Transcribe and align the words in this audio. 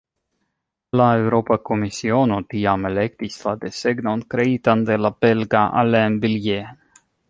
La 0.99 1.09
Eŭropa 1.17 1.57
Komisiono 1.71 2.41
tiam 2.55 2.89
elektis 2.91 3.37
la 3.45 3.55
desegnon 3.67 4.27
kreitan 4.35 4.85
de 4.93 5.01
la 5.07 5.17
belga 5.23 5.67
Alain 5.85 6.23
Billiet. 6.27 7.03